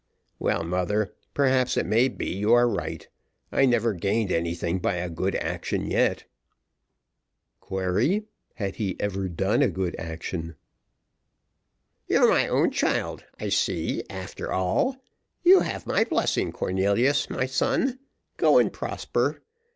"Well, 0.39 0.63
mother, 0.63 1.13
perhaps 1.35 1.77
it 1.77 1.85
may 1.85 2.07
be 2.07 2.25
you 2.27 2.53
are 2.53 2.67
right 2.67 3.07
I 3.51 3.67
never 3.67 3.93
gained 3.93 4.31
anything 4.31 4.79
by 4.79 4.95
a 4.95 5.11
good 5.11 5.35
action 5.35 5.85
yet." 5.85 6.23
Query. 7.59 8.25
Had 8.55 8.77
he 8.77 8.95
ever 8.99 9.29
done 9.29 9.61
a 9.61 9.67
good 9.69 9.95
action? 9.99 10.55
"You're 12.07 12.27
my 12.27 12.47
own 12.47 12.71
child, 12.71 13.25
I 13.39 13.49
see, 13.49 14.01
after 14.09 14.51
all; 14.51 14.95
you 15.43 15.59
have 15.59 15.85
my 15.85 16.03
blessing, 16.03 16.51
Cornelius, 16.51 17.29
my 17.29 17.45
son 17.45 17.99
go 18.37 18.57
and 18.57 18.73
prosper. 18.73 19.43